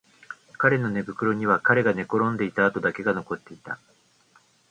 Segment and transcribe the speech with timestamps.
[0.57, 3.77] 彼の寝袋には彼が寝転んでいた跡だけが残っていた